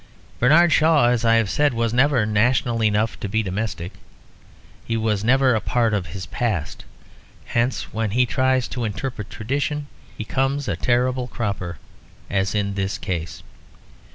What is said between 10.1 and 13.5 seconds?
he comes a terrible cropper, as in this case.